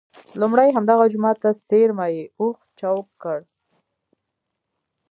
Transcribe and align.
لومړی 0.41 0.69
همدغه 0.75 1.05
جوما 1.11 1.31
ته 1.41 1.49
څېرمه 1.67 2.07
یې 2.15 2.23
اوښ 2.39 2.57
چوک 2.79 3.05
کړ. 3.21 3.39